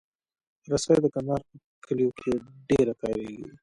[0.71, 1.55] رسۍ د کندهار په
[1.87, 2.31] کلیو کې
[2.69, 3.45] ډېره کارېږي.